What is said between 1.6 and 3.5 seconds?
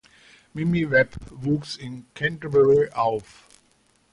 in Canterbury auf.